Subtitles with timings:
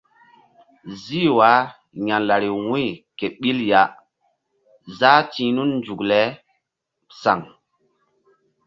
[1.03, 1.63] Zih wah
[2.07, 3.81] ya̧lari wu̧y ke ɓil ya
[4.97, 6.21] záh ti̧h nun nzuk le
[7.21, 7.39] saŋ.